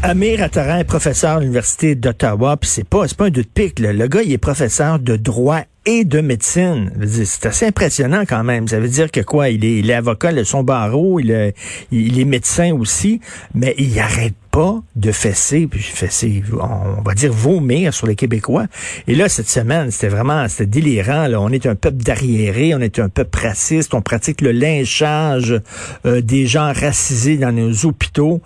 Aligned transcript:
Amir 0.00 0.42
Attaran 0.44 0.78
est 0.78 0.84
professeur 0.84 1.38
à 1.38 1.40
l'Université 1.40 1.96
d'Ottawa, 1.96 2.56
puis 2.56 2.70
c'est 2.70 2.88
pas, 2.88 3.04
pas 3.16 3.26
un 3.26 3.30
doute 3.30 3.50
pique. 3.52 3.80
là. 3.80 3.92
Le 3.92 4.06
gars, 4.06 4.22
il 4.22 4.32
est 4.32 4.38
professeur 4.38 5.00
de 5.00 5.16
droit 5.16 5.62
et 5.86 6.04
de 6.04 6.20
médecine. 6.20 6.92
C'est 7.24 7.46
assez 7.46 7.66
impressionnant 7.66 8.22
quand 8.26 8.44
même. 8.44 8.68
Ça 8.68 8.78
veut 8.78 8.88
dire 8.88 9.10
que 9.10 9.20
quoi, 9.20 9.48
il 9.48 9.64
est, 9.64 9.78
il 9.78 9.90
est 9.90 9.94
avocat, 9.94 10.28
a 10.28 10.44
son 10.44 10.62
barreau, 10.62 11.18
il 11.18 11.32
est, 11.32 11.54
il 11.90 12.20
est 12.20 12.24
médecin 12.24 12.72
aussi, 12.74 13.20
mais 13.54 13.74
il 13.76 13.98
arrête 13.98 14.34
pas 14.52 14.80
de 14.94 15.10
fesser, 15.10 15.66
puis 15.66 15.80
fesser, 15.80 16.44
on 16.52 17.02
va 17.02 17.14
dire 17.14 17.32
vomir 17.32 17.92
sur 17.92 18.06
les 18.06 18.14
Québécois. 18.14 18.66
Et 19.08 19.16
là, 19.16 19.28
cette 19.28 19.48
semaine, 19.48 19.90
c'était 19.90 20.08
vraiment, 20.08 20.46
c'était 20.48 20.66
délirant. 20.66 21.26
Là. 21.26 21.40
On 21.40 21.48
est 21.48 21.66
un 21.66 21.74
peuple 21.74 21.98
d'arriérés, 22.04 22.72
on 22.72 22.80
est 22.80 23.00
un 23.00 23.08
peuple 23.08 23.40
raciste, 23.40 23.94
on 23.94 24.00
pratique 24.02 24.42
le 24.42 24.52
lynchage 24.52 25.60
euh, 26.06 26.20
des 26.20 26.46
gens 26.46 26.72
racisés 26.72 27.36
dans 27.36 27.52
nos 27.52 27.84
hôpitaux. 27.84 28.40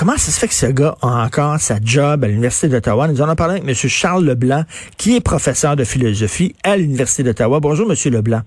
Comment 0.00 0.16
ça 0.16 0.32
se 0.32 0.40
fait 0.40 0.48
que 0.48 0.54
ce 0.54 0.64
gars 0.64 0.96
a 1.02 1.26
encore 1.26 1.60
sa 1.60 1.76
job 1.78 2.24
à 2.24 2.26
l'Université 2.26 2.68
d'Ottawa? 2.68 3.06
Nous 3.06 3.20
en 3.20 3.24
avons 3.24 3.34
parlé 3.34 3.60
avec 3.60 3.68
M. 3.68 3.74
Charles 3.74 4.24
Leblanc, 4.24 4.64
qui 4.96 5.14
est 5.14 5.20
professeur 5.20 5.76
de 5.76 5.84
philosophie 5.84 6.54
à 6.64 6.78
l'Université 6.78 7.22
d'Ottawa. 7.22 7.60
Bonjour, 7.60 7.86
M. 7.92 7.96
Leblanc. 8.10 8.40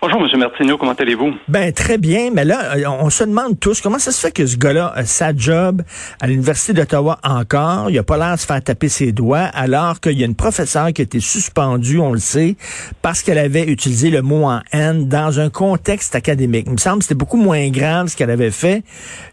Bonjour, 0.00 0.22
M. 0.22 0.38
Martineau, 0.38 0.78
comment 0.78 0.92
allez-vous? 0.92 1.34
Ben 1.48 1.72
très 1.72 1.98
bien, 1.98 2.30
mais 2.32 2.44
là, 2.44 2.76
euh, 2.76 2.84
on 3.00 3.10
se 3.10 3.24
demande 3.24 3.58
tous 3.58 3.80
comment 3.80 3.98
ça 3.98 4.12
se 4.12 4.20
fait 4.20 4.30
que 4.30 4.46
ce 4.46 4.56
gars-là 4.56 4.92
a 4.94 5.04
sa 5.04 5.34
job 5.34 5.82
à 6.20 6.28
l'Université 6.28 6.72
d'Ottawa 6.72 7.18
encore. 7.24 7.90
Il 7.90 7.98
a 7.98 8.04
pas 8.04 8.16
l'air 8.16 8.34
de 8.34 8.38
se 8.38 8.46
faire 8.46 8.62
taper 8.62 8.88
ses 8.88 9.10
doigts, 9.10 9.50
alors 9.54 9.98
qu'il 9.98 10.16
y 10.16 10.22
a 10.22 10.26
une 10.26 10.36
professeure 10.36 10.92
qui 10.92 11.02
a 11.02 11.04
été 11.04 11.18
suspendue, 11.18 11.98
on 11.98 12.12
le 12.12 12.20
sait, 12.20 12.56
parce 13.02 13.22
qu'elle 13.22 13.38
avait 13.38 13.64
utilisé 13.64 14.10
le 14.10 14.22
mot 14.22 14.44
en 14.44 14.60
haine 14.72 15.08
dans 15.08 15.40
un 15.40 15.50
contexte 15.50 16.14
académique. 16.14 16.66
Il 16.68 16.74
me 16.74 16.78
semble 16.78 16.98
que 16.98 17.06
c'était 17.06 17.16
beaucoup 17.16 17.36
moins 17.36 17.68
grave 17.70 18.06
ce 18.06 18.16
qu'elle 18.16 18.30
avait 18.30 18.52
fait 18.52 18.84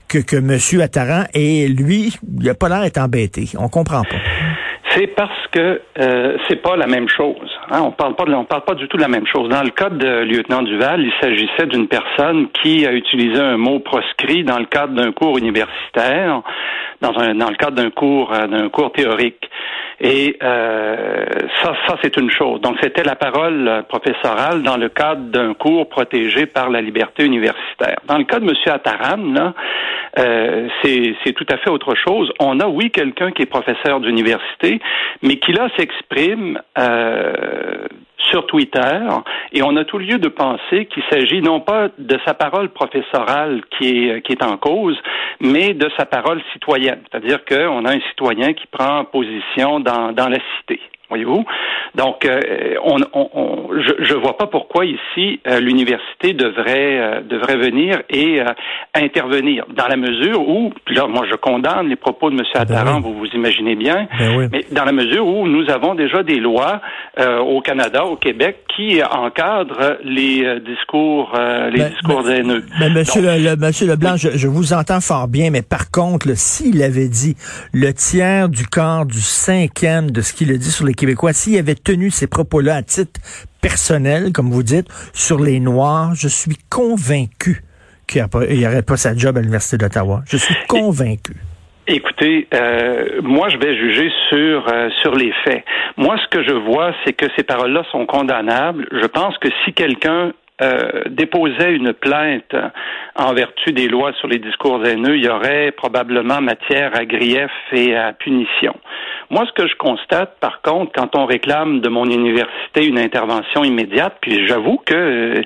que, 0.08 0.17
que 0.17 0.38
M. 0.38 0.82
Attaran, 0.82 1.26
et 1.36 1.67
lui, 1.67 2.17
il 2.39 2.50
a 2.50 2.56
pas 2.56 2.70
l'air 2.70 2.82
d'être 2.82 2.98
embêté. 2.98 3.50
On 3.59 3.70
comprend 3.70 4.02
pas. 4.02 4.17
C'est 4.96 5.08
parce 5.08 5.48
que 5.52 5.82
euh, 6.00 6.38
c'est 6.48 6.62
pas 6.62 6.78
la 6.78 6.88
même 6.88 7.10
chose. 7.10 7.52
Hein? 7.70 7.82
On 7.84 7.92
parle 7.92 8.16
pas 8.16 8.24
on 8.28 8.46
parle 8.46 8.64
pas 8.64 8.76
du 8.76 8.88
tout 8.88 8.96
de 8.96 9.02
la 9.02 9.10
même 9.10 9.28
chose. 9.28 9.50
Dans 9.50 9.62
le 9.62 9.72
cas 9.72 9.90
de 9.90 10.24
lieutenant 10.24 10.62
Duval, 10.62 11.02
il 11.02 11.12
s'agissait 11.22 11.66
d'une 11.66 11.88
personne 11.88 12.48
qui 12.64 12.86
a 12.88 12.94
utilisé 12.94 13.40
un 13.40 13.58
mot 13.58 13.80
proscrit 13.80 14.44
dans 14.46 14.58
le 14.58 14.66
cadre 14.66 14.94
d'un 14.94 15.12
cours 15.12 15.38
universitaire, 15.38 16.42
dans 17.06 17.20
un 17.20 17.36
dans 17.36 17.50
le 17.50 17.56
cadre 17.56 17.75
d'un 17.75 17.92
cours 17.92 18.34
euh, 18.34 18.48
d'un 18.48 18.70
cours 18.70 18.92
théorique. 18.92 19.50
Et 20.02 20.38
euh, 20.44 21.25
ça, 21.64 21.73
ça 21.88 21.95
c'est 22.02 22.17
une 22.17 22.30
chose. 22.30 22.59
Donc 22.61 22.78
c'était 22.81 23.03
la 23.03 23.16
parole 23.16 23.67
euh, 23.67 23.81
professorale 23.84 24.61
dans 24.64 24.78
le 24.78 24.89
cadre 24.89 25.22
d'un 25.31 25.53
cours 25.53 25.88
protégé 25.88 26.45
par 26.45 26.70
la 26.70 26.81
liberté 26.81 27.23
universitaire. 27.23 27.98
Dans 28.08 28.17
le 28.17 28.26
cas 28.26 28.39
de 28.39 28.45
M. 28.45 28.53
Attaran, 28.66 29.17
là, 29.33 29.53
euh, 30.20 30.67
c'est 30.83 31.33
tout 31.33 31.45
à 31.50 31.58
fait 31.58 31.70
autre 31.70 31.95
chose. 31.95 32.31
On 32.39 32.59
a, 32.59 32.67
oui, 32.67 32.92
quelqu'un 32.92 33.31
qui 33.31 33.44
est 33.44 33.45
professeur 33.45 34.00
d'université, 34.02 34.80
mais 35.22 35.38
qui 35.38 35.53
là 35.53 35.70
s'exprime 35.78 36.59
euh, 36.78 37.88
sur 38.30 38.45
Twitter, 38.48 39.00
et 39.54 39.62
on 39.64 39.76
a 39.76 39.86
tout 39.86 39.98
lieu 39.98 40.18
de 40.18 40.28
penser 40.28 40.86
qu'il 40.86 41.04
s'agit 41.09 41.42
non 41.42 41.59
pas 41.59 41.90
de 41.98 42.18
sa 42.26 42.34
parole 42.34 42.70
professorale 42.70 43.62
qui 43.78 44.09
est, 44.09 44.22
qui 44.22 44.34
est 44.34 44.44
en 44.44 44.58
cause, 44.58 44.98
mais 45.40 45.73
de 45.73 45.90
sa 45.98 46.06
parole 46.06 46.42
citoyenne. 46.54 47.02
C'est-à-dire 47.09 47.44
qu'on 47.45 47.86
a 47.86 47.92
un 47.92 48.00
citoyen 48.09 48.54
qui 48.54 48.67
prend 48.67 49.06
position 49.06 49.80
dans, 49.80 50.12
dans 50.12 50.30
la 50.30 50.40
cité. 50.58 50.80
Voyez-vous? 51.09 51.45
Donc, 51.95 52.25
euh, 52.25 52.39
on, 52.84 52.98
on, 53.14 53.30
on, 53.34 53.70
je 53.80 54.14
ne 54.14 54.20
vois 54.20 54.38
pas 54.38 54.48
pourquoi 54.48 54.86
ici 54.86 55.39
euh, 55.48 55.59
l'université 55.59 56.34
devrait 56.34 56.99
euh, 56.99 57.21
devrait 57.21 57.58
venir 57.58 58.02
et 58.10 58.42
intervenir 58.93 59.66
dans 59.76 59.88
la 59.88 59.98
mesure 59.98 60.48
où, 60.48 60.71
puis 60.86 60.95
là, 60.95 61.08
moi, 61.08 61.26
je 61.30 61.36
condamne 61.36 61.88
les 61.89 61.95
propos 61.95 62.30
de 62.30 62.36
M. 62.36 62.42
Attaran, 62.54 62.98
oui. 62.98 63.02
vous 63.04 63.14
vous 63.20 63.27
imaginez 63.33 63.76
bien, 63.76 64.08
Ben 64.20 64.36
oui. 64.38 64.45
mais 64.52 64.66
dans 64.71 64.86
la 64.86 64.92
mesure 64.92 65.27
où 65.27 65.48
nous 65.48 65.70
avons 65.70 65.95
déjà 65.95 66.23
des 66.23 66.38
lois 66.39 66.82
au 67.20 67.61
Canada, 67.61 68.05
au 68.05 68.16
Québec, 68.16 68.58
qui 68.76 69.02
encadrent 69.04 69.98
les 70.04 70.60
discours 70.66 71.32
les 71.72 71.80
Ben, 71.80 71.89
discours 71.89 72.23
ben, 72.23 72.32
haineux. 72.32 72.64
Monsieur, 72.95 73.22
Donc, 73.22 73.32
le, 73.32 73.43
le- 73.52 73.55
monsieur 73.58 73.87
Leblanc, 73.87 74.16
je, 74.17 74.30
je 74.36 74.48
vous 74.48 74.73
entends 74.73 75.02
fort 75.02 75.27
bien, 75.27 75.49
mais 75.49 75.61
par 75.61 75.92
contre, 75.92 76.30
s'il 76.36 76.82
avait 76.83 77.08
dit 77.08 77.36
le 77.73 77.93
tiers 77.93 78.49
du 78.49 78.66
quart 78.67 79.05
du 79.05 79.20
cinquième 79.20 80.11
de 80.11 80.22
ce 80.22 80.33
qu'il 80.33 80.52
a 80.52 80.58
dit 80.58 80.72
sur 80.72 80.86
les 80.86 80.93
Québécois, 80.95 81.33
s'il 81.33 81.58
avait 81.58 81.76
tenu 81.76 82.10
ces 82.10 82.28
propos-là 82.28 82.76
à 82.76 82.82
titre 82.82 83.20
personnel, 83.61 84.32
comme 84.33 84.50
vous 84.50 84.64
dites, 84.64 84.88
sur 85.14 85.39
les 85.39 85.60
Noirs, 85.60 86.16
je 86.16 86.28
suis 86.28 86.58
convaincu 86.70 87.64
qu'il 88.08 88.26
n'y 88.50 88.67
aurait 88.67 88.83
pas 88.83 88.98
sa 88.98 89.16
job 89.16 89.38
à 89.38 89.42
l'Université 89.42 89.78
d'Ottawa. 89.78 90.23
Je 90.28 90.38
suis 90.38 90.55
convaincu. 90.67 91.36
Écoutez, 91.88 92.48
euh, 92.52 93.22
moi 93.22 93.48
je 93.50 93.58
vais 93.58 93.76
juger 93.78 94.10
sur 94.30 94.67
euh, 94.73 94.89
sur 95.04 95.14
les 95.14 95.32
faits. 95.44 95.64
Moi, 95.98 96.17
ce 96.17 96.28
que 96.36 96.44
je 96.44 96.52
vois, 96.52 96.94
c'est 97.05 97.14
que 97.14 97.28
ces 97.36 97.44
paroles-là 97.44 97.84
sont 97.92 98.08
condamnables. 98.08 98.88
Je 98.92 99.05
pense 99.05 99.38
que 99.38 99.50
si 99.64 99.73
quelqu'un 99.73 100.34
euh, 100.61 101.04
déposait 101.10 101.73
une 101.73 101.92
plainte 101.92 102.55
en 103.16 103.33
vertu 103.33 103.73
des 103.73 103.88
lois 103.88 104.14
sur 104.20 104.27
les 104.27 104.39
discours 104.39 104.86
haineux, 104.86 105.17
il 105.17 105.26
y 105.26 105.30
aurait 105.30 105.71
probablement 105.71 106.42
matière 106.42 106.92
à 106.95 107.05
grief 107.05 107.52
et 107.71 107.95
à 107.95 108.14
punition. 108.14 108.76
Moi, 109.30 109.45
ce 109.48 109.52
que 109.54 109.67
je 109.67 109.76
constate, 109.76 110.38
par 110.39 110.61
contre, 110.61 110.92
quand 110.93 111.16
on 111.17 111.26
réclame 111.26 111.80
de 111.80 111.89
mon 111.89 112.05
université 112.05 112.86
une 112.86 112.99
intervention 112.99 113.64
immédiate, 113.64 114.17
puis 114.21 114.45
j'avoue 114.48 114.77
que 114.86 114.93
euh, 114.93 115.42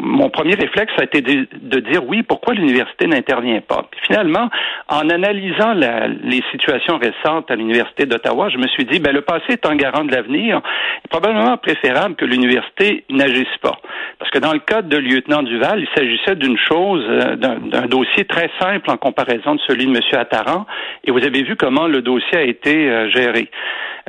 mon 0.00 0.30
premier 0.30 0.54
réflexe 0.54 0.92
a 0.98 1.04
été 1.04 1.22
de, 1.22 1.80
dire 1.80 2.06
oui, 2.06 2.22
pourquoi 2.22 2.54
l'université 2.54 3.06
n'intervient 3.06 3.60
pas? 3.60 3.86
Puis 3.90 4.00
finalement, 4.06 4.48
en 4.88 5.08
analysant 5.08 5.74
les 5.74 6.42
situations 6.50 6.98
récentes 6.98 7.50
à 7.50 7.56
l'université 7.56 8.06
d'Ottawa, 8.06 8.48
je 8.48 8.58
me 8.58 8.66
suis 8.68 8.84
dit, 8.84 8.98
ben 8.98 9.12
le 9.12 9.22
passé 9.22 9.54
étant 9.54 9.74
garant 9.74 10.04
de 10.04 10.12
l'avenir, 10.12 10.60
est 11.04 11.08
probablement 11.08 11.56
préférable 11.56 12.16
que 12.16 12.24
l'université 12.24 13.04
n'agisse 13.10 13.56
pas. 13.60 13.78
Parce 14.18 14.30
que 14.30 14.38
dans 14.38 14.52
le 14.52 14.58
cas 14.60 14.82
de 14.82 14.96
lieutenant 14.96 15.42
Duval, 15.42 15.80
il 15.80 15.88
s'agissait 15.94 16.36
d'une 16.36 16.58
chose, 16.58 17.04
euh, 17.08 17.36
d'un 17.36 17.86
dossier 17.86 18.24
très 18.24 18.50
simple 18.60 18.90
en 18.90 18.96
comparaison 18.96 19.54
de 19.54 19.60
celui 19.66 19.86
de 19.86 19.90
M. 19.90 20.00
Attaran, 20.12 20.66
et 21.04 21.10
vous 21.10 21.24
avez 21.24 21.42
vu 21.42 21.56
comment 21.56 21.86
le 21.86 22.02
dossier 22.02 22.38
a 22.38 22.42
été 22.42 22.88
euh, 22.88 23.10
géré. 23.10 23.50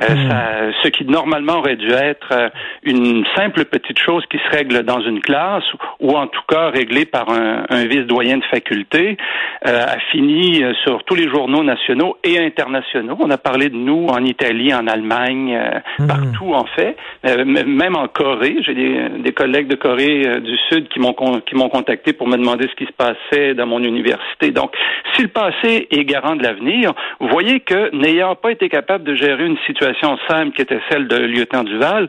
Euh, 0.02 0.06
ça- 0.28 0.72
ce 0.82 0.88
qui 0.88 1.04
normalement 1.04 1.58
aurait 1.58 1.76
dû 1.76 1.90
être 1.92 2.28
euh, 2.32 2.48
une 2.82 3.24
simple 3.36 3.64
petite 3.64 3.98
chose 3.98 4.24
qui 4.30 4.38
se 4.38 4.56
règle 4.56 4.82
dans 4.82 5.00
une 5.00 5.20
classe 5.20 5.62
ou 6.00 6.16
en 6.16 6.26
tout 6.26 6.42
cas 6.48 6.70
réglée 6.70 7.04
par 7.04 7.30
un, 7.30 7.64
un 7.70 7.84
vice-doyen 7.86 8.38
de 8.38 8.44
faculté 8.46 9.16
euh, 9.66 9.84
a 9.86 9.98
fini 10.10 10.64
euh, 10.64 10.72
sur 10.84 11.04
tous 11.04 11.14
les 11.14 11.28
journaux 11.28 11.62
nationaux 11.62 12.16
et 12.24 12.38
internationaux. 12.38 13.16
On 13.20 13.30
a 13.30 13.38
parlé 13.38 13.68
de 13.68 13.76
nous 13.76 14.06
en 14.08 14.24
Italie, 14.24 14.74
en 14.74 14.86
Allemagne, 14.88 15.54
euh, 15.54 15.78
Mhm. 16.00 16.06
partout 16.08 16.52
en 16.54 16.64
fait, 16.64 16.96
Euh, 17.26 17.44
même 17.44 17.96
en 17.96 18.06
Corée. 18.08 18.56
J'ai 18.66 18.74
des, 18.74 19.08
des 19.20 19.32
collègues 19.32 19.68
de 19.68 19.76
Corée 19.76 20.40
du 20.40 20.56
Sud 20.68 20.88
qui 20.88 20.98
m'ont 21.00 21.12
con- 21.14 21.40
qui 21.46 21.54
m'ont 21.54 21.68
contacté 21.68 22.12
pour 22.12 22.26
me 22.28 22.36
demander 22.36 22.66
ce 22.68 22.74
qui 22.74 22.84
se 22.86 22.92
passait 22.92 23.54
dans 23.54 23.66
mon 23.66 23.78
université. 23.82 24.50
Donc, 24.50 24.72
si 25.14 25.22
le 25.22 25.28
passé 25.28 25.86
est 25.90 26.04
garant 26.04 26.36
de 26.36 26.42
l'avenir, 26.42 26.92
vous 27.20 27.28
voyez 27.28 27.60
que 27.60 27.94
n'ayant 27.94 28.34
pas 28.34 28.50
été 28.52 28.68
capable 28.68 29.04
de 29.04 29.14
gérer 29.14 29.46
une 29.46 29.56
situation 29.66 29.83
simple 30.28 30.52
qui 30.54 30.62
était 30.62 30.80
celle 30.90 31.08
de 31.08 31.16
lieutenant 31.16 31.64
Duval, 31.64 32.08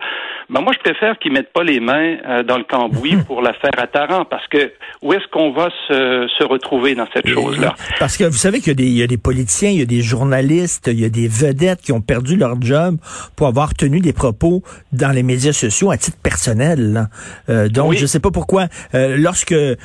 ben 0.50 0.62
moi 0.62 0.74
je 0.74 0.80
préfère 0.80 1.18
qu'ils 1.20 1.32
mettent 1.32 1.52
pas 1.54 1.64
les 1.64 1.80
mains 1.80 2.18
euh, 2.28 2.44
dans 2.44 2.58
le 2.58 2.64
cambouis 2.64 3.16
pour 3.28 3.42
l'affaire 3.42 3.72
Attaran, 3.78 4.26
parce 4.26 4.48
que 4.48 4.72
où 5.02 5.14
est-ce 5.14 5.28
qu'on 5.32 5.52
va 5.52 5.70
se, 5.88 6.28
se 6.38 6.44
retrouver 6.44 6.94
dans 6.96 7.08
cette 7.14 7.28
chose-là? 7.28 7.74
Parce 8.00 8.18
que 8.18 8.24
vous 8.26 8.34
savez 8.38 8.60
qu'il 8.60 8.68
y, 8.70 8.72
a 8.72 8.76
des- 8.76 8.84
il 8.86 8.98
y 8.98 9.04
a 9.04 9.08
des 9.08 9.18
politiciens, 9.18 9.70
il 9.72 9.80
y 9.80 9.82
a 9.82 9.86
des 9.86 10.02
journalistes, 10.02 10.88
il 10.92 11.00
y 11.00 11.06
a 11.06 11.10
des 11.10 11.28
vedettes 11.28 11.82
qui 11.82 11.92
ont 11.92 12.02
perdu 12.02 12.36
leur 12.36 12.62
job 12.62 12.98
pour 13.36 13.48
avoir 13.48 13.74
tenu 13.74 14.00
des 14.00 14.14
propos 14.14 14.62
dans 14.92 15.12
les 15.12 15.24
médias 15.24 15.54
sociaux 15.54 15.92
à 15.92 15.98
titre 15.98 16.18
personnel. 16.22 17.08
Euh, 17.50 17.68
donc, 17.68 17.92
Oui. 17.92 17.98
je 17.98 18.06
sais 18.06 18.20
pas 18.20 18.32
pourquoi, 18.32 18.68
euh, 18.94 19.16
lorsque 19.18 19.52
euh, 19.52 19.76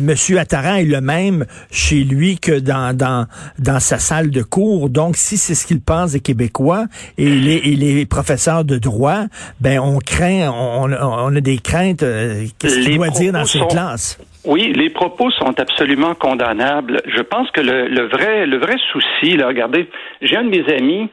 Monsieur 0.00 0.38
Attaran 0.38 0.76
est 0.76 0.84
le 0.84 1.00
même 1.00 1.46
chez 1.70 2.04
lui 2.04 2.38
que 2.38 2.58
dans, 2.58 2.96
dans, 2.96 3.26
dans 3.58 3.80
sa 3.80 3.98
salle 3.98 4.30
de 4.30 4.42
cours, 4.42 4.90
donc 4.90 5.16
si 5.16 5.36
c'est 5.38 5.54
ce 5.54 5.66
qu'il 5.66 5.80
pense 5.80 6.12
des 6.12 6.20
Québécois 6.20 6.84
et 7.18 7.28
les, 7.34 7.56
et 7.56 7.76
les 7.76 8.06
professeurs 8.06 8.64
de 8.64 8.78
droit, 8.78 9.24
ben 9.60 9.78
on 9.80 9.98
craint, 9.98 10.50
on, 10.50 11.34
a 11.36 11.40
des 11.40 11.58
craintes. 11.58 12.02
euh, 12.02 12.44
Qu'est-ce 12.58 12.80
qu'il 12.80 12.96
doit 12.96 13.08
dire 13.10 13.32
dans 13.32 13.44
sont- 13.44 13.66
classes? 13.66 14.18
Oui, 14.44 14.72
les 14.74 14.90
propos 14.90 15.30
sont 15.30 15.54
absolument 15.60 16.14
condamnables. 16.16 17.00
Je 17.06 17.22
pense 17.22 17.48
que 17.52 17.60
le, 17.60 17.86
le 17.86 18.08
vrai 18.08 18.44
le 18.44 18.58
vrai 18.58 18.74
souci, 18.92 19.36
là, 19.36 19.46
regardez, 19.46 19.88
j'ai 20.20 20.36
un 20.36 20.42
de 20.44 20.50
mes 20.50 20.64
amis 20.74 21.08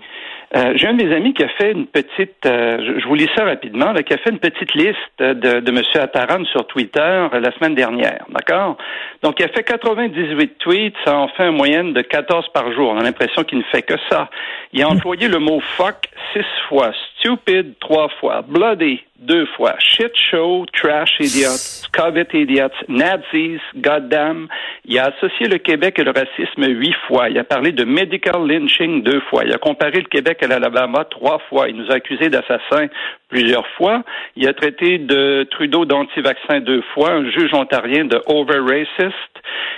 Euh, 0.56 0.74
j'ai 0.75 0.88
un 0.88 0.94
de 0.94 1.04
mes 1.04 1.16
amis 1.16 1.34
qui 1.34 1.44
a 1.44 1.50
fait 1.50 1.72
une 1.72 1.86
petite, 1.86 2.44
euh, 2.46 3.00
je, 3.00 3.07
vous 3.07 3.13
lis 3.13 3.30
ça 3.36 3.44
rapidement, 3.44 3.92
là, 3.92 4.01
qui 4.01 4.13
a 4.13 4.18
fait 4.18 4.31
une 4.31 4.40
petite 4.40 4.74
liste 4.74 4.98
de, 5.19 5.60
de 5.60 5.69
M. 5.69 5.84
Attaran 5.96 6.44
sur 6.46 6.66
Twitter 6.66 7.00
euh, 7.00 7.40
la 7.40 7.51
semaine 7.51 7.75
dernière, 7.75 8.25
d'accord? 8.30 8.75
Donc, 9.22 9.36
il 9.40 9.46
a 9.46 9.50
fait 9.50 9.63
98 9.63 10.57
tweets, 10.57 10.96
ça 11.06 11.16
en 11.16 11.28
fait 11.28 11.48
une 11.48 11.56
moyenne 11.56 11.94
de 11.94 12.01
14 12.01 12.48
par 12.51 12.72
jour. 12.74 12.92
On 12.92 13.00
a 13.00 13.04
l'impression 13.04 13.44
qu'il 13.44 13.60
ne 13.60 13.63
fait 13.63 13.84
que 13.84 13.94
ça. 14.10 14.30
Il 14.74 14.81
a 14.81 14.90
employé 14.90 15.28
le 15.28 15.38
mot 15.38 15.60
fuck 15.78 16.07
six 16.34 16.46
fois, 16.68 16.92
stupid 17.19 17.77
trois 17.80 18.10
fois, 18.19 18.42
bloody 18.42 19.01
deux 19.19 19.45
fois, 19.57 19.75
shit 19.80 20.12
show, 20.16 20.66
trash 20.74 21.19
idiots, 21.19 21.89
COVID 21.92 22.27
idiots, 22.33 22.71
Nazis, 22.88 23.60
goddamn. 23.75 24.48
Il 24.86 24.98
a 24.98 25.07
associé 25.07 25.48
le 25.48 25.57
Québec 25.57 26.00
et 26.00 26.04
le 26.04 26.12
racisme 26.12 26.66
huit 26.66 26.95
fois. 27.07 27.30
Il 27.30 27.38
a 27.38 27.44
parlé 27.44 27.74
de 27.74 27.83
medical 27.83 28.48
lynching 28.48 29.04
deux 29.04 29.19
fois. 29.30 29.44
Il 29.44 29.54
a 29.54 29.57
comparé 29.57 30.00
le 30.00 30.07
Québec 30.07 30.42
à 30.42 30.48
l'Alabama 30.48 31.04
trois 31.06 31.39
fois. 31.50 31.68
Il 31.68 31.75
nous 31.75 31.92
a 31.92 31.95
accusés 31.95 32.30
d'assassins 32.30 32.88
plusieurs 33.27 33.68
fois. 33.75 34.04
Il 34.38 34.48
a 34.48 34.54
traité 34.54 34.98
de 35.00 35.45
Trudeau 35.51 35.83
d'anti-vaccin 35.83 36.62
deux 36.62 36.83
fois, 36.94 37.12
un 37.12 37.30
juge 37.30 37.54
ontarien 37.54 38.06
de 38.06 38.22
over-racist. 38.25 39.13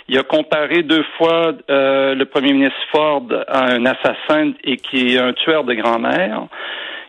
Il 0.08 0.18
a 0.20 0.24
comparé 0.24 0.84
deux 0.84 1.04
fois 1.18 1.54
euh, 1.70 2.14
le 2.14 2.26
premier 2.26 2.54
ministre 2.54 2.80
Ford 2.92 3.26
à 3.48 3.72
un 3.72 3.86
assassin 3.86 4.52
et 4.64 4.78
qui 4.78 5.16
est 5.16 5.20
un 5.20 5.34
tueur 5.34 5.64
de 5.64 5.74
grand-mère. 5.74 6.48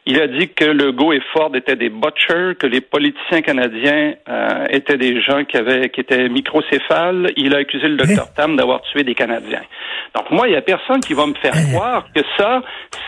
Il 0.04 0.20
a 0.20 0.26
dit 0.26 0.48
que 0.48 0.64
Legault 0.64 1.12
et 1.12 1.22
Ford 1.32 1.54
étaient 1.54 1.76
des 1.76 1.88
butchers, 1.88 2.56
que 2.58 2.66
les 2.66 2.80
politiciens 2.80 3.40
canadiens 3.40 4.14
euh, 4.28 4.66
étaient 4.70 4.96
des 4.96 5.20
gens 5.20 5.44
qui 5.44 5.56
avaient 5.56 5.90
qui 5.90 6.00
étaient 6.00 6.28
microcéphales. 6.28 7.30
Il 7.36 7.54
a 7.54 7.58
accusé 7.58 7.86
le 7.86 7.96
docteur? 7.96 8.32
Tam 8.34 8.56
d'avoir 8.56 8.82
tué 8.82 9.04
des 9.04 9.14
Canadiens. 9.14 9.62
Donc 10.16 10.30
moi, 10.30 10.48
il 10.48 10.54
y 10.54 10.56
a 10.56 10.62
personne 10.62 11.00
qui 11.00 11.14
va 11.14 11.26
me 11.26 11.34
faire 11.34 11.54
hein? 11.54 11.72
croire 11.72 12.06
que 12.14 12.22
ça, 12.36 12.62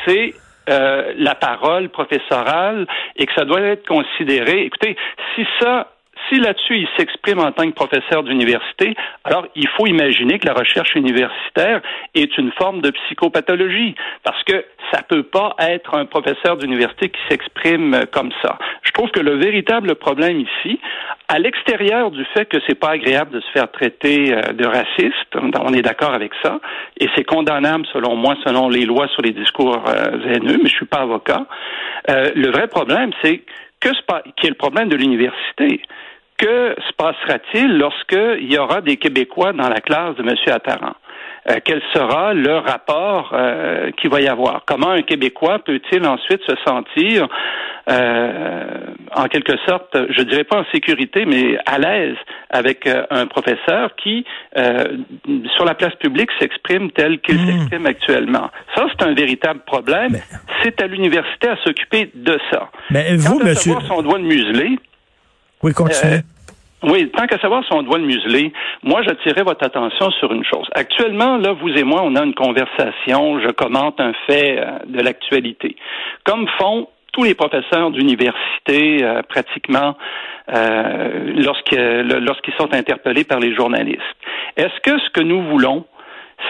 c'est 0.06 0.34
euh, 0.70 1.12
la 1.18 1.34
parole 1.34 1.88
professorale 1.88 2.86
et 3.16 3.26
que 3.26 3.32
ça 3.34 3.44
doit 3.44 3.60
être 3.60 3.86
considéré. 3.86 4.62
Écoutez, 4.64 4.96
si 5.34 5.44
ça 5.60 5.93
si 6.28 6.40
là-dessus 6.40 6.78
il 6.78 6.88
s'exprime 6.96 7.40
en 7.40 7.52
tant 7.52 7.66
que 7.66 7.74
professeur 7.74 8.22
d'université, 8.22 8.94
alors 9.24 9.46
il 9.54 9.68
faut 9.68 9.86
imaginer 9.86 10.38
que 10.38 10.46
la 10.46 10.54
recherche 10.54 10.94
universitaire 10.94 11.80
est 12.14 12.36
une 12.38 12.52
forme 12.52 12.80
de 12.80 12.90
psychopathologie, 12.90 13.94
parce 14.22 14.42
que 14.44 14.64
ça 14.92 15.02
peut 15.02 15.22
pas 15.22 15.54
être 15.58 15.94
un 15.94 16.06
professeur 16.06 16.56
d'université 16.56 17.08
qui 17.08 17.20
s'exprime 17.28 18.04
comme 18.12 18.30
ça. 18.42 18.58
Je 18.82 18.92
trouve 18.92 19.10
que 19.10 19.20
le 19.20 19.36
véritable 19.36 19.94
problème 19.96 20.40
ici, 20.40 20.78
à 21.28 21.38
l'extérieur 21.38 22.10
du 22.10 22.24
fait 22.34 22.46
que 22.46 22.58
c'est 22.66 22.78
pas 22.78 22.90
agréable 22.90 23.30
de 23.30 23.40
se 23.40 23.50
faire 23.50 23.70
traiter 23.70 24.32
euh, 24.32 24.52
de 24.52 24.66
raciste, 24.66 25.34
on 25.34 25.72
est 25.72 25.82
d'accord 25.82 26.14
avec 26.14 26.32
ça, 26.42 26.60
et 26.98 27.08
c'est 27.14 27.24
condamnable 27.24 27.86
selon 27.92 28.16
moi, 28.16 28.36
selon 28.44 28.68
les 28.68 28.84
lois 28.84 29.08
sur 29.08 29.22
les 29.22 29.32
discours 29.32 29.82
euh, 29.88 30.34
haineux, 30.34 30.58
mais 30.62 30.68
je 30.68 30.76
suis 30.76 30.86
pas 30.86 31.00
avocat. 31.00 31.46
Euh, 32.10 32.30
le 32.34 32.50
vrai 32.50 32.68
problème, 32.68 33.10
c'est 33.22 33.42
que 33.80 33.90
qui 34.36 34.46
est 34.46 34.50
le 34.50 34.56
problème 34.56 34.88
de 34.88 34.96
l'université. 34.96 35.82
Que 36.44 36.76
se 36.86 36.92
passera-t-il 36.98 37.78
lorsqu'il 37.78 38.52
y 38.52 38.58
aura 38.58 38.82
des 38.82 38.98
Québécois 38.98 39.54
dans 39.54 39.70
la 39.70 39.80
classe 39.80 40.14
de 40.16 40.22
M. 40.22 40.36
Attaran? 40.48 40.92
Euh, 41.48 41.54
quel 41.64 41.80
sera 41.94 42.34
le 42.34 42.58
rapport 42.58 43.30
euh, 43.32 43.90
qu'il 43.92 44.10
va 44.10 44.20
y 44.20 44.28
avoir? 44.28 44.62
Comment 44.66 44.90
un 44.90 45.00
Québécois 45.00 45.60
peut-il 45.60 46.06
ensuite 46.06 46.42
se 46.46 46.54
sentir, 46.66 47.28
euh, 47.88 48.62
en 49.14 49.24
quelque 49.28 49.54
sorte, 49.66 49.96
je 50.10 50.22
dirais 50.24 50.44
pas 50.44 50.58
en 50.60 50.64
sécurité, 50.70 51.24
mais 51.24 51.56
à 51.64 51.78
l'aise 51.78 52.16
avec 52.50 52.86
un 52.86 53.26
professeur 53.26 53.96
qui, 53.96 54.26
sur 55.56 55.64
la 55.64 55.74
place 55.74 55.94
publique, 55.94 56.28
s'exprime 56.38 56.90
tel 56.90 57.20
qu'il 57.20 57.36
hmm. 57.36 57.46
s'exprime 57.46 57.86
actuellement? 57.86 58.50
Ça, 58.74 58.84
c'est 58.90 59.06
un 59.06 59.14
véritable 59.14 59.60
problème. 59.60 60.18
C'est 60.62 60.78
à 60.82 60.86
l'université 60.88 61.48
à 61.48 61.56
s'occuper 61.64 62.10
de 62.14 62.38
ça. 62.50 62.68
Mais 62.90 63.16
vous, 63.16 63.38
Quant 63.38 63.44
à 63.44 63.48
monsieur... 63.48 63.74
son 63.88 64.02
doigt 64.02 64.18
de 64.18 64.24
museler, 64.24 64.78
oui, 65.62 65.72
continuez. 65.72 66.20
Euh, 66.84 66.90
oui, 66.90 67.10
tant 67.10 67.26
qu'à 67.26 67.38
savoir 67.38 67.64
si 67.64 67.72
on 67.72 67.82
doit 67.82 67.98
le 67.98 68.04
museler, 68.04 68.52
moi, 68.82 69.02
j'attirerai 69.02 69.42
votre 69.42 69.64
attention 69.64 70.10
sur 70.12 70.32
une 70.32 70.44
chose. 70.44 70.66
Actuellement, 70.74 71.36
là, 71.36 71.52
vous 71.52 71.70
et 71.70 71.84
moi, 71.84 72.02
on 72.04 72.16
a 72.16 72.24
une 72.24 72.34
conversation, 72.34 73.40
je 73.40 73.50
commente 73.50 74.00
un 74.00 74.12
fait 74.26 74.58
euh, 74.58 74.78
de 74.86 75.00
l'actualité. 75.00 75.76
Comme 76.24 76.46
font 76.58 76.88
tous 77.12 77.24
les 77.24 77.34
professeurs 77.34 77.90
d'université, 77.90 79.04
euh, 79.04 79.22
pratiquement, 79.22 79.96
lorsqu'ils 81.36 82.52
sont 82.58 82.74
interpellés 82.74 83.24
par 83.24 83.40
les 83.40 83.54
journalistes. 83.54 84.02
Est-ce 84.56 84.78
que 84.82 84.98
ce 84.98 85.08
que 85.10 85.22
nous 85.22 85.42
voulons, 85.42 85.86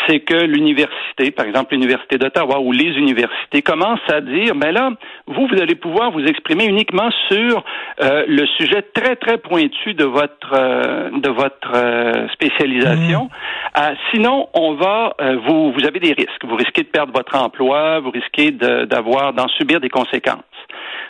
c'est 0.07 0.21
que 0.21 0.35
l'université, 0.35 1.31
par 1.31 1.47
exemple 1.47 1.75
l'université 1.75 2.19
d'Ottawa 2.19 2.61
ou 2.61 2.73
les 2.73 2.97
universités, 2.97 3.63
commencent 3.63 4.09
à 4.09 4.21
dire, 4.21 4.55
ben 4.55 4.73
là, 4.73 4.91
vous, 5.27 5.47
vous 5.47 5.61
allez 5.61 5.75
pouvoir 5.75 6.11
vous 6.11 6.25
exprimer 6.25 6.67
uniquement 6.67 7.11
sur 7.31 7.63
euh, 8.03 8.25
le 8.27 8.47
sujet 8.59 8.83
très 8.83 9.17
très 9.17 9.39
pointu 9.39 9.95
de 9.95 10.05
votre 10.05 10.53
euh, 10.53 11.11
de 11.11 11.29
votre 11.29 11.73
euh, 11.75 12.29
spécialisation. 12.33 13.29
Mmh. 13.77 13.81
sinon, 14.13 14.49
on 14.55 14.75
va, 14.75 15.15
vous 15.47 15.73
vous 15.73 15.87
avez 15.87 16.01
des 16.01 16.13
risques. 16.13 16.45
Vous 16.45 16.57
risquez 16.57 16.83
de 16.83 16.89
perdre 16.89 17.13
votre 17.13 17.37
emploi, 17.37 18.01
vous 18.01 18.11
risquez 18.11 18.51
d'avoir 18.51 19.33
d'en 19.33 19.49
subir 19.49 19.81
des 19.81 19.89
conséquences. 19.89 20.43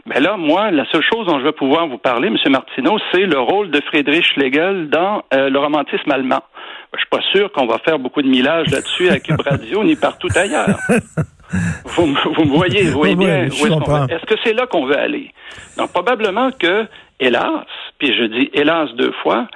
Ben 0.06 0.23
là, 0.23 0.37
moi, 0.37 0.70
la 0.70 0.85
seule 0.91 1.03
chose 1.03 1.27
dont 1.27 1.38
je 1.38 1.44
vais 1.44 1.53
pouvoir 1.53 1.87
vous 1.87 1.99
parler, 1.99 2.29
M. 2.29 2.37
Martineau, 2.50 2.99
c'est 3.12 3.25
le 3.25 3.38
rôle 3.38 3.70
de 3.70 3.81
Friedrich 3.82 4.25
Schlegel 4.25 4.91
dans 4.91 5.23
le 5.32 5.56
romantisme 5.59 6.11
allemand. 6.11 6.43
Je 6.94 7.00
suis 7.00 7.08
pas 7.11 7.23
sûr 7.32 7.52
qu'on 7.52 7.67
va 7.67 7.79
faire 7.79 7.99
beaucoup 7.99 8.23
de 8.23 8.29
millage 8.29 8.69
là-dessus 8.70 9.08
à 9.08 9.19
Cube 9.19 9.41
Radio 9.41 9.82
ni 9.85 9.96
partout 9.96 10.29
ailleurs. 10.35 10.79
Vous, 11.85 12.06
vous 12.06 12.44
me 12.44 12.56
voyez, 12.56 12.85
vous 12.85 12.99
voyez 12.99 13.14
bien 13.14 13.44
est-ce 13.44 14.26
que 14.26 14.35
c'est 14.43 14.55
là 14.55 14.67
qu'on 14.67 14.87
veut 14.87 14.99
aller? 14.99 15.31
Donc, 15.76 15.93
probablement 15.93 16.50
que, 16.50 16.87
hélas, 17.20 17.67
puis 17.99 18.17
je 18.17 18.25
dis 18.25 18.50
hélas 18.55 18.91
deux 18.94 19.12
fois, 19.23 19.46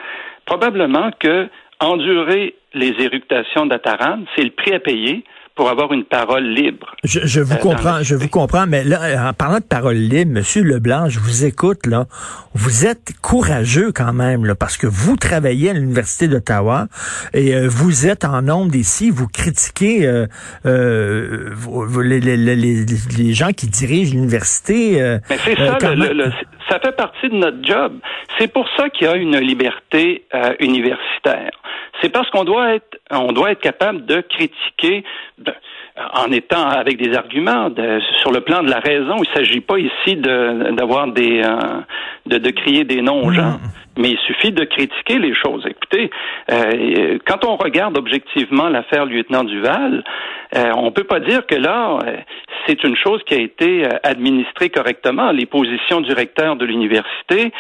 probablement 0.44 1.10
que 1.18 1.48
endurer 1.80 2.54
les 2.74 2.94
éructations 3.00 3.66
d'Ataran, 3.66 4.20
c'est 4.36 4.42
le 4.42 4.50
prix 4.50 4.74
à 4.74 4.80
payer 4.80 5.24
pour 5.58 5.68
avoir 5.68 5.92
une 5.92 6.04
parole 6.04 6.44
libre. 6.44 6.94
Je, 7.02 7.18
je 7.24 7.40
vous 7.40 7.54
euh, 7.54 7.56
comprends, 7.56 8.00
je 8.04 8.14
vous 8.14 8.28
comprends, 8.28 8.68
mais 8.68 8.84
là, 8.84 9.28
en 9.28 9.32
parlant 9.32 9.58
de 9.58 9.64
parole 9.64 9.96
libre, 9.96 10.30
Monsieur 10.30 10.62
Leblanc, 10.62 11.08
je 11.08 11.18
vous 11.18 11.44
écoute 11.44 11.84
là. 11.84 12.06
Vous 12.54 12.86
êtes 12.86 13.14
courageux 13.22 13.90
quand 13.90 14.12
même, 14.12 14.44
là, 14.44 14.54
parce 14.54 14.76
que 14.76 14.86
vous 14.86 15.16
travaillez 15.16 15.70
à 15.70 15.72
l'université 15.72 16.28
d'Ottawa 16.28 16.86
et 17.34 17.56
euh, 17.56 17.66
vous 17.68 18.06
êtes 18.06 18.24
en 18.24 18.40
nombre 18.42 18.76
ici, 18.76 19.10
vous 19.10 19.26
critiquez 19.26 20.06
euh, 20.06 20.28
euh 20.64 21.50
les, 22.04 22.20
les, 22.20 22.36
les, 22.36 22.84
les, 23.16 23.32
gens 23.34 23.50
qui 23.50 23.66
dirigent 23.66 24.12
l'université. 24.12 25.18
mais 25.28 25.38
c'est 25.44 25.56
ça, 25.56 25.76
ça 26.68 26.78
fait 26.80 26.96
partie 26.96 27.28
de 27.28 27.36
notre 27.36 27.62
job. 27.62 27.98
C'est 28.38 28.52
pour 28.52 28.68
ça 28.76 28.90
qu'il 28.90 29.06
y 29.06 29.10
a 29.10 29.16
une 29.16 29.38
liberté 29.38 30.24
universitaire. 30.60 31.50
C'est 32.00 32.10
parce 32.10 32.30
qu'on 32.30 32.44
doit 32.44 32.74
être, 32.74 32.98
on 33.10 33.32
doit 33.32 33.52
être 33.52 33.60
capable 33.60 34.06
de 34.06 34.20
critiquer 34.20 35.04
en 36.14 36.30
étant 36.30 36.68
avec 36.68 36.96
des 36.96 37.16
arguments 37.16 37.70
sur 38.20 38.30
le 38.30 38.40
plan 38.40 38.62
de 38.62 38.70
la 38.70 38.78
raison. 38.78 39.16
Il 39.16 39.28
ne 39.28 39.34
s'agit 39.34 39.60
pas 39.60 39.78
ici 39.78 40.16
d'avoir 40.16 41.08
des 41.08 41.42
euh, 41.44 41.80
de, 42.26 42.38
de, 42.38 42.50
crier 42.50 42.84
des 42.84 43.02
noms 43.02 43.24
aux 43.24 43.32
gens, 43.32 43.58
mais 43.98 44.10
il 44.10 44.18
suffit 44.18 44.52
de 44.52 44.64
critiquer 44.64 45.18
les 45.18 45.34
choses. 45.34 45.66
Écoutez, 45.66 46.10
euh, 46.50 47.18
quand 47.26 47.44
on 47.44 47.56
regarde 47.56 47.98
objectivement 47.98 48.68
l'affaire 48.68 49.04
lieutenant 49.04 49.44
Duval, 49.44 50.04
euh, 50.56 50.72
on 50.76 50.90
peut 50.90 51.04
pas 51.04 51.20
dire 51.20 51.46
que 51.46 51.54
là, 51.54 51.98
euh, 52.06 52.16
c'est 52.66 52.82
une 52.84 52.96
chose 52.96 53.22
qui 53.26 53.34
a 53.34 53.38
été 53.38 53.84
euh, 53.84 53.90
administrée 54.02 54.70
correctement. 54.70 55.30
Les 55.30 55.44
positions 55.44 56.00
du 56.00 56.12
recteur 56.12 56.56
de 56.56 56.64
l'université 56.64 57.52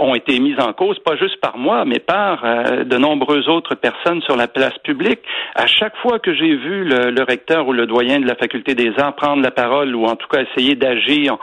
ont 0.00 0.14
été 0.14 0.38
mises 0.40 0.58
en 0.58 0.72
cause, 0.72 0.98
pas 1.00 1.16
juste 1.16 1.40
par 1.40 1.56
moi, 1.56 1.84
mais 1.84 1.98
par 1.98 2.42
de 2.84 2.98
nombreuses 2.98 3.48
autres 3.48 3.74
personnes 3.74 4.20
sur 4.22 4.36
la 4.36 4.48
place 4.48 4.76
publique. 4.82 5.20
À 5.54 5.66
chaque 5.66 5.96
fois 5.98 6.18
que 6.18 6.34
j'ai 6.34 6.54
vu 6.56 6.84
le, 6.84 7.10
le, 7.10 7.22
recteur 7.22 7.68
ou 7.68 7.72
le 7.72 7.86
doyen 7.86 8.18
de 8.18 8.26
la 8.26 8.34
faculté 8.34 8.74
des 8.74 8.92
arts 8.98 9.14
prendre 9.14 9.42
la 9.42 9.50
parole 9.50 9.94
ou 9.94 10.04
en 10.04 10.16
tout 10.16 10.26
cas 10.28 10.42
essayer 10.42 10.74
d'agir 10.74 11.36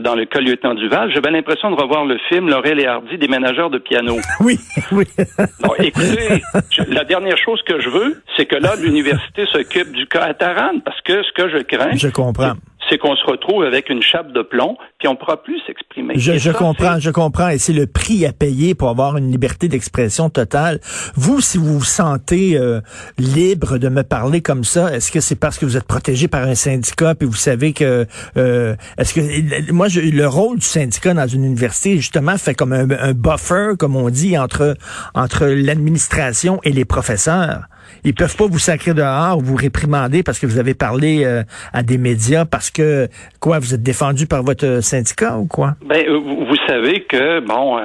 dans 0.00 0.14
le 0.14 0.24
cas 0.26 0.40
lieutenant 0.40 0.74
Duval, 0.74 1.12
j'avais 1.12 1.30
l'impression 1.30 1.70
de 1.70 1.80
revoir 1.80 2.04
le 2.04 2.18
film 2.28 2.48
Laurel 2.48 2.80
et 2.80 2.86
Hardy 2.86 3.18
des 3.18 3.28
de 3.70 3.78
piano. 3.78 4.16
Oui, 4.40 4.58
oui. 4.92 5.04
écoutez, 5.78 6.42
la 6.88 7.04
dernière 7.04 7.38
chose 7.38 7.60
que 7.62 7.80
je 7.80 7.88
veux, 7.88 8.22
c'est 8.36 8.46
que 8.46 8.56
là, 8.56 8.74
l'université 8.76 9.46
s'occupe 9.46 9.92
du 9.92 10.06
cas 10.06 10.24
à 10.24 10.34
Taran, 10.34 10.80
parce 10.84 11.00
que 11.02 11.22
ce 11.22 11.32
que 11.32 11.48
je 11.48 11.62
crains, 11.62 11.94
je 11.94 12.08
comprends 12.08 12.54
c'est 12.88 12.98
qu'on 12.98 13.16
se 13.16 13.24
retrouve 13.24 13.64
avec 13.64 13.90
une 13.90 14.02
chape 14.02 14.32
de 14.32 14.42
plomb, 14.42 14.76
puis 14.98 15.08
on 15.08 15.16
pourra 15.16 15.42
plus 15.42 15.60
s'exprimer. 15.66 16.14
Je, 16.16 16.50
comprends, 16.50 16.98
je 16.98 17.10
comprends, 17.10 17.48
et 17.48 17.58
c'est 17.58 17.72
le 17.72 17.86
prix 17.86 18.26
à 18.26 18.32
payer 18.32 18.74
pour 18.74 18.88
avoir 18.88 19.16
une 19.16 19.30
liberté 19.30 19.68
d'expression 19.68 20.30
totale. 20.30 20.80
Vous, 21.14 21.40
si 21.40 21.58
vous 21.58 21.78
vous 21.78 21.84
sentez 21.84 22.56
euh, 22.56 22.80
libre 23.18 23.78
de 23.78 23.88
me 23.88 24.02
parler 24.02 24.40
comme 24.40 24.64
ça, 24.64 24.94
est-ce 24.94 25.10
que 25.10 25.20
c'est 25.20 25.36
parce 25.36 25.58
que 25.58 25.66
vous 25.66 25.76
êtes 25.76 25.86
protégé 25.86 26.28
par 26.28 26.42
un 26.42 26.54
syndicat, 26.54 27.14
puis 27.14 27.26
vous 27.26 27.34
savez 27.34 27.72
que, 27.72 28.06
euh, 28.36 28.74
est-ce 28.98 29.14
que, 29.14 29.72
moi, 29.72 29.88
je, 29.88 30.00
le 30.00 30.26
rôle 30.26 30.58
du 30.58 30.66
syndicat 30.66 31.14
dans 31.14 31.26
une 31.26 31.44
université, 31.44 31.96
justement, 31.96 32.36
fait 32.38 32.54
comme 32.54 32.72
un, 32.72 32.90
un 32.90 33.12
buffer, 33.12 33.72
comme 33.78 33.96
on 33.96 34.10
dit, 34.10 34.38
entre 34.38 34.76
entre 35.14 35.46
l'administration 35.46 36.60
et 36.64 36.72
les 36.72 36.84
professeurs. 36.84 37.64
Ils 38.04 38.14
peuvent 38.14 38.36
pas 38.36 38.46
vous 38.46 38.58
sacrer 38.58 38.94
dehors 38.94 39.38
ou 39.38 39.40
vous 39.40 39.56
réprimander 39.56 40.22
parce 40.22 40.38
que 40.38 40.46
vous 40.46 40.58
avez 40.58 40.74
parlé 40.74 41.24
euh, 41.24 41.42
à 41.72 41.82
des 41.82 41.98
médias 41.98 42.44
parce 42.44 42.70
que, 42.70 43.08
quoi, 43.40 43.58
vous 43.58 43.74
êtes 43.74 43.82
défendu 43.82 44.26
par 44.26 44.42
votre 44.42 44.80
syndicat 44.80 45.36
ou 45.38 45.46
quoi? 45.46 45.74
Ben, 45.84 46.04
euh, 46.08 46.18
vous 46.18 46.56
savez 46.66 47.04
que, 47.04 47.40
bon, 47.40 47.78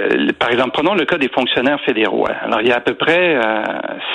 euh, 0.00 0.32
par 0.38 0.50
exemple, 0.50 0.70
prenons 0.72 0.94
le 0.94 1.04
cas 1.04 1.18
des 1.18 1.28
fonctionnaires 1.28 1.80
fédéraux. 1.84 2.26
Alors, 2.42 2.60
il 2.60 2.68
y 2.68 2.72
a 2.72 2.76
à 2.76 2.80
peu 2.80 2.94
près, 2.94 3.38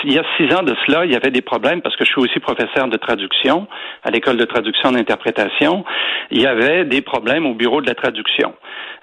il 0.04 0.14
y 0.14 0.20
a 0.20 0.24
six 0.38 0.54
ans 0.54 0.64
de 0.64 0.76
cela, 0.86 1.06
il 1.06 1.12
y 1.12 1.16
avait 1.16 1.32
des 1.32 1.42
problèmes 1.42 1.82
parce 1.82 1.96
que 1.96 2.06
je 2.06 2.12
suis 2.12 2.22
aussi 2.22 2.40
professeur 2.40 2.88
de 2.88 2.98
traduction 2.98 3.68
à 4.04 4.12
l'école 4.12 4.38
de 4.38 4.46
traduction 4.46 4.92
d'interprétation. 4.92 5.84
Il 6.32 6.42
y 6.42 6.48
avait 6.48 6.86
des 6.86 7.02
problèmes 7.02 7.46
au 7.46 7.54
bureau 7.54 7.82
de 7.82 7.88
la 7.88 7.96
traduction. 7.96 8.54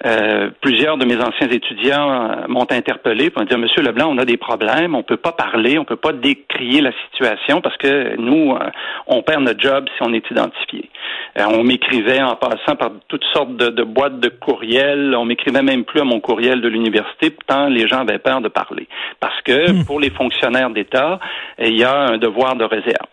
Euh, 0.07 0.51
plusieurs 0.61 0.97
de 0.97 1.05
mes 1.05 1.17
anciens 1.17 1.49
étudiants 1.49 2.09
euh, 2.11 2.47
m'ont 2.47 2.71
interpellé 2.71 3.31
pour 3.31 3.43
me 3.43 3.49
dire 3.49 3.59
Monsieur 3.59 3.83
Leblanc, 3.83 4.09
on 4.09 4.19
a 4.19 4.25
des 4.25 4.37
problèmes, 4.37 4.95
on 4.95 5.03
peut 5.03 5.17
pas 5.17 5.33
parler, 5.33 5.77
on 5.77 5.85
peut 5.85 5.97
pas 5.97 6.13
décrier 6.13 6.81
la 6.81 6.93
situation 7.07 7.61
parce 7.61 7.77
que 7.79 8.15
nous, 8.17 8.53
euh, 8.53 8.71
on 9.09 9.23
perd 9.23 9.43
notre 9.43 9.61
job 9.61 9.87
si 9.97 10.03
on 10.03 10.13
est 10.13 10.31
identifié. 10.31 10.88
On 11.37 11.63
m'écrivait 11.63 12.23
en 12.23 12.37
passant 12.37 12.77
par 12.77 12.91
toutes 13.09 13.25
sortes 13.33 13.57
de, 13.57 13.83
boîtes 13.83 14.21
de 14.21 14.29
courriels, 14.29 15.15
on 15.17 15.25
m'écrivait 15.25 15.63
même 15.63 15.85
plus 15.85 16.01
à 16.01 16.05
mon 16.05 16.21
courriel 16.21 16.61
de 16.61 16.69
l'université, 16.69 17.31
pourtant 17.31 17.69
les 17.69 17.87
gens 17.87 18.01
avaient 18.01 18.19
peur 18.19 18.41
de 18.41 18.49
parler. 18.49 18.89
Parce 19.21 19.41
que 19.43 19.73
hmm. 19.73 19.85
pour 19.85 20.01
les 20.01 20.11
fonctionnaires 20.11 20.71
d'État, 20.71 21.19
il 21.59 21.79
y 21.79 21.85
a 21.85 21.95
un 21.95 22.19
devoir 22.19 22.57
de 22.57 22.65
réserve. 22.65 23.09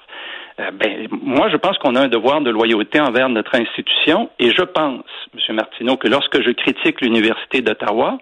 Euh, 0.60 0.72
ben, 0.72 1.08
moi, 1.22 1.50
je 1.50 1.58
pense 1.58 1.78
qu'on 1.80 1.96
a 1.96 2.02
un 2.02 2.08
devoir 2.08 2.42
de 2.42 2.50
loyauté 2.50 3.00
envers 3.00 3.28
notre 3.28 3.56
institution 3.56 4.30
et 4.40 4.52
je 4.52 4.62
pense, 4.62 5.04
M. 5.34 5.56
Martineau, 5.56 5.98
que 5.98 6.08
lorsque 6.08 6.42
je 6.42 6.52
critique 6.52 7.02
l'Université 7.02 7.62
d'Ottawa, 7.62 8.20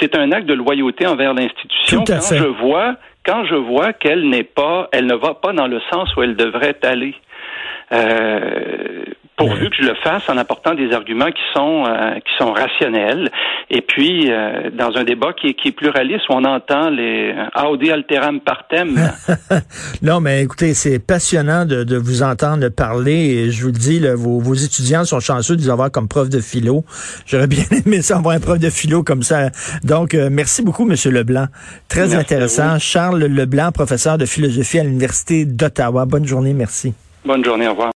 c'est 0.00 0.16
un 0.16 0.30
acte 0.30 0.46
de 0.46 0.54
loyauté 0.54 1.06
envers 1.06 1.34
l'institution 1.34 2.04
quand 2.06 2.20
je 2.20 2.44
vois 2.44 2.94
quand 3.26 3.44
je 3.46 3.54
vois 3.54 3.92
qu'elle 3.92 4.28
n'est 4.28 4.44
pas, 4.44 4.88
elle 4.92 5.06
ne 5.06 5.14
va 5.14 5.34
pas 5.34 5.52
dans 5.52 5.66
le 5.66 5.80
sens 5.90 6.14
où 6.14 6.22
elle 6.22 6.36
devrait 6.36 6.76
aller. 6.82 7.14
Euh, 7.94 9.04
pourvu 9.36 9.68
que 9.70 9.76
je 9.76 9.82
le 9.82 9.94
fasse 10.02 10.28
en 10.28 10.36
apportant 10.36 10.74
des 10.74 10.92
arguments 10.92 11.30
qui 11.30 11.42
sont 11.54 11.84
euh, 11.86 12.14
qui 12.14 12.32
sont 12.38 12.52
rationnels 12.52 13.30
et 13.70 13.80
puis 13.80 14.30
euh, 14.30 14.70
dans 14.70 14.96
un 14.96 15.04
débat 15.04 15.32
qui 15.32 15.48
est, 15.48 15.54
qui 15.54 15.68
est 15.68 15.72
pluraliste 15.72 16.28
où 16.28 16.34
on 16.34 16.44
entend 16.44 16.90
les 16.90 17.34
Audi 17.68 17.90
alteram 17.90 18.40
partem. 18.40 18.94
non 20.02 20.20
mais 20.20 20.42
écoutez 20.42 20.74
c'est 20.74 20.98
passionnant 20.98 21.64
de, 21.64 21.82
de, 21.82 21.96
vous 21.96 22.22
entendre 22.22 22.68
parler 22.68 23.12
et 23.12 23.50
je 23.50 23.62
vous 23.62 23.72
le 23.72 23.78
dis 23.78 23.98
là, 23.98 24.14
vos, 24.14 24.38
vos 24.38 24.54
étudiants 24.54 25.04
sont 25.04 25.20
chanceux 25.20 25.56
de 25.56 25.62
vous 25.62 25.70
avoir 25.70 25.90
comme 25.90 26.08
prof 26.08 26.28
de 26.28 26.40
philo. 26.40 26.84
J'aurais 27.26 27.48
bien 27.48 27.64
aimé 27.86 28.02
ça 28.02 28.18
avoir 28.18 28.36
un 28.36 28.40
prof 28.40 28.58
de 28.58 28.70
philo 28.70 29.02
comme 29.02 29.22
ça. 29.22 29.50
Donc 29.82 30.14
euh, 30.14 30.28
merci 30.30 30.62
beaucoup 30.62 30.84
monsieur 30.84 31.10
Leblanc. 31.10 31.46
Très 31.88 32.14
intéressant. 32.14 32.78
Charles 32.78 33.24
Leblanc 33.24 33.72
professeur 33.72 34.16
de 34.16 34.26
philosophie 34.26 34.78
à 34.78 34.84
l'université 34.84 35.44
d'Ottawa. 35.44 36.06
Bonne 36.06 36.26
journée, 36.26 36.52
merci. 36.52 36.94
Bonne 37.24 37.42
journée, 37.44 37.66
au 37.66 37.70
revoir. 37.70 37.92